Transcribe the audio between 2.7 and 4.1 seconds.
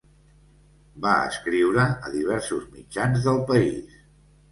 mitjans del país.